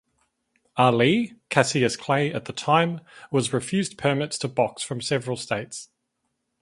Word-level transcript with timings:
Ali 0.77 1.35
(Cassius 1.49 1.95
Clay 1.95 2.33
at 2.33 2.45
the 2.45 2.53
time) 2.53 3.01
was 3.29 3.53
refused 3.53 3.99
permits 3.99 4.39
to 4.39 4.47
box 4.47 4.81
from 4.81 4.99
several 4.99 5.37
states. 5.37 5.89